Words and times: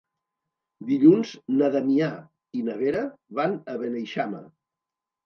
Dilluns 0.91 1.33
na 1.59 1.69
Damià 1.75 2.07
i 2.61 2.63
na 2.71 2.79
Vera 2.79 3.05
van 3.41 3.55
a 3.75 3.77
Beneixama. 3.83 4.41